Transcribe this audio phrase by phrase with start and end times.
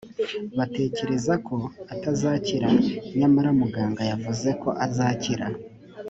[0.57, 1.55] batekereza ko
[1.93, 2.69] atazakira
[3.17, 5.45] nyamara muganga yavuze ko azakira